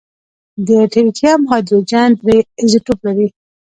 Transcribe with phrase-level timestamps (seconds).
[0.67, 3.27] د ټریټیم هایدروجن درې ایزوټوپ دی.